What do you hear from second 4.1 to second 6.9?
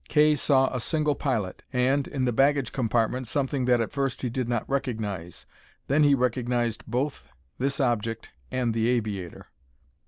he did not recognize. Then he recognized